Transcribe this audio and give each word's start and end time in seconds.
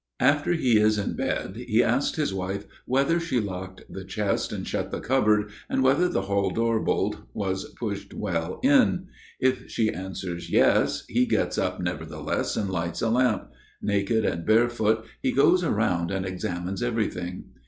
After 0.19 0.53
he 0.53 0.79
is 0.79 0.97
in 0.97 1.15
bed 1.15 1.55
he 1.57 1.83
asks 1.83 2.17
his 2.17 2.33
wife 2.33 2.65
whether 2.87 3.19
she 3.19 3.39
locked 3.39 3.83
the 3.87 4.03
chest 4.03 4.51
and 4.51 4.67
shut 4.67 4.89
the 4.89 4.99
cupboard, 4.99 5.51
and 5.69 5.83
whether 5.83 6.09
the 6.09 6.23
hall 6.23 6.49
door 6.49 6.79
bolt 6.79 7.17
was 7.35 7.65
pushed 7.77 8.11
well 8.11 8.59
in. 8.63 9.09
If 9.39 9.69
she 9.69 9.91
answers 9.91 10.49
"Yes!" 10.49 11.03
he 11.07 11.27
gets 11.27 11.59
up, 11.59 11.79
nevertheless, 11.79 12.57
and 12.57 12.67
lights 12.67 13.03
a 13.03 13.11
lamp; 13.11 13.51
naked 13.79 14.25
and 14.25 14.43
barefoot 14.43 15.05
he 15.21 15.31
goes 15.31 15.63
around 15.63 16.09
and 16.09 16.25
examines 16.25 16.81
everything. 16.81 17.51